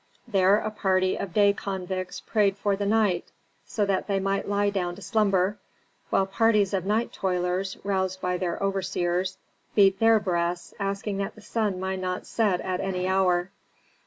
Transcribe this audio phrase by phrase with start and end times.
[0.27, 3.31] There a party of day convicts prayed for the night,
[3.67, 5.59] so that they might lie down to slumber;
[6.09, 9.37] while parties of night toilers, roused by their overseers,
[9.75, 13.51] beat their breasts, asking that the sun might not set at any hour.